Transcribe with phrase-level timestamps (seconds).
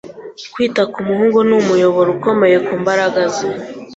[0.53, 3.47] Kwita ku muhungu ni umuyoboro ukomeye ku mbaraga ze.